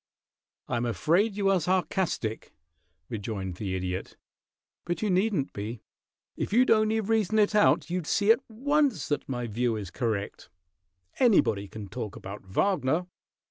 "I 0.67 0.77
am 0.77 0.87
afraid 0.87 1.37
you 1.37 1.49
are 1.51 1.61
sarcastic," 1.61 2.55
rejoined 3.07 3.57
the 3.57 3.75
Idiot. 3.75 4.17
"But 4.83 5.03
you 5.03 5.11
needn't 5.11 5.53
be; 5.53 5.83
if 6.35 6.51
you'd 6.51 6.71
only 6.71 6.99
reason 6.99 7.37
it 7.37 7.53
out 7.53 7.91
you'd 7.91 8.07
see 8.07 8.31
at 8.31 8.41
once 8.49 9.09
that 9.09 9.29
my 9.29 9.45
view 9.45 9.75
is 9.75 9.91
correct. 9.91 10.49
Anybody 11.19 11.67
can 11.67 11.87
talk 11.87 12.15
about 12.15 12.43
Wagner. 12.43 13.05